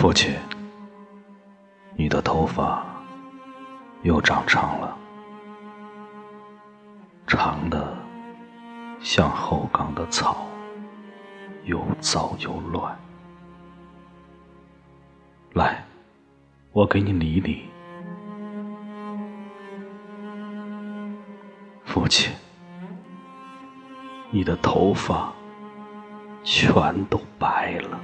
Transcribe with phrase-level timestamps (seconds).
[0.00, 0.34] 父亲，
[1.94, 2.82] 你的头发
[4.00, 4.96] 又长长了，
[7.26, 7.94] 长的
[8.98, 10.46] 像后岗的草，
[11.64, 12.98] 又糟又乱。
[15.52, 15.84] 来，
[16.72, 17.68] 我给你理理。
[21.84, 22.32] 父亲，
[24.30, 25.30] 你的头发
[26.42, 28.00] 全都白了。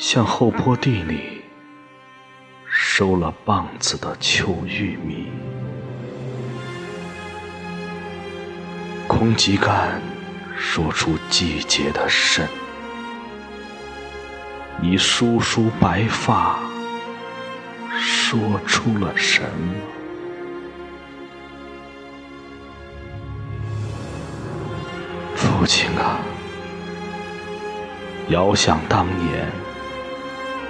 [0.00, 1.42] 向后坡地里
[2.70, 5.26] 收了棒子的秋玉米，
[9.08, 10.00] 空秸秆
[10.56, 12.46] 说出季节的深。
[14.80, 16.60] 你梳梳白发，
[17.98, 19.74] 说出了什么？
[25.34, 26.20] 父亲啊，
[28.28, 29.67] 遥想当年。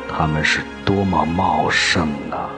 [0.09, 2.51] 他们是多么茂盛啊！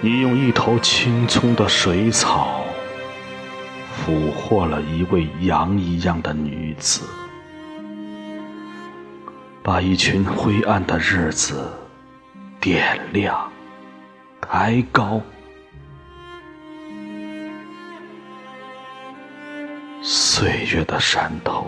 [0.00, 2.64] 你用一头青葱的水草
[3.92, 7.02] 俘获了一位羊一样的女子，
[9.62, 11.70] 把一群灰暗的日子
[12.60, 13.50] 点亮、
[14.40, 15.20] 抬高。
[20.02, 21.66] 岁月的山头。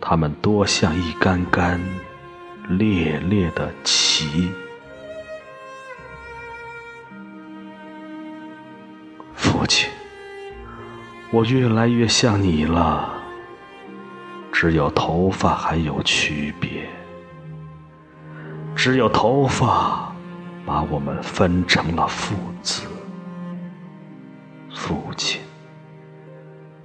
[0.00, 1.80] 他们多像一杆杆
[2.68, 4.50] 烈烈的旗，
[9.34, 9.88] 父亲，
[11.30, 13.12] 我越来越像你了，
[14.50, 16.88] 只有头发还有区别，
[18.74, 20.12] 只有头发
[20.64, 22.82] 把我们分成了父子。
[24.74, 25.40] 父亲，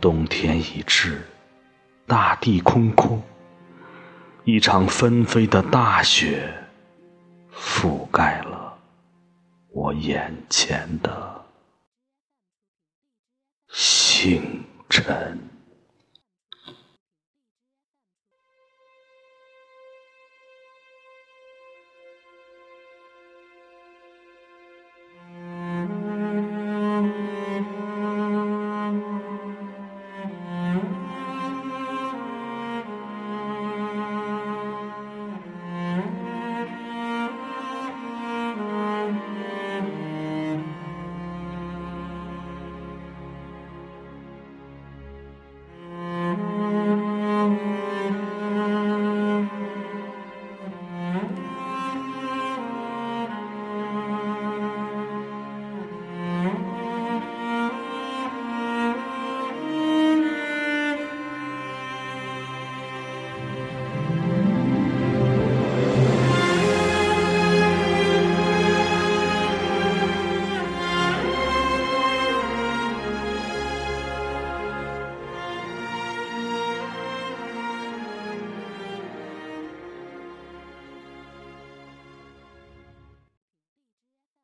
[0.01, 1.21] 冬天已至。
[2.07, 3.21] 大地空空，
[4.43, 6.53] 一场纷飞的大雪
[7.51, 8.77] 覆盖了
[9.69, 11.45] 我眼前的
[13.69, 15.44] 星辰。